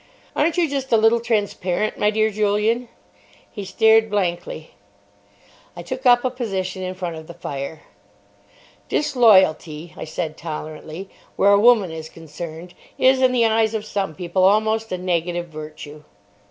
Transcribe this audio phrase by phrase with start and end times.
[0.35, 2.89] "Aren't you just a little transparent, my dear Julian?"
[3.51, 4.71] He stared blankly.
[5.75, 7.81] I took up a position in front of the fire.
[8.89, 14.15] "Disloyalty," I said tolerantly, "where a woman is concerned, is in the eyes of some
[14.15, 16.03] people almost a negative virtue."